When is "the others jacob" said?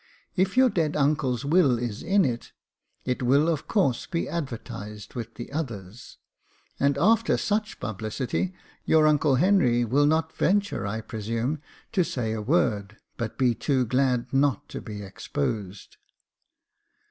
5.35-6.87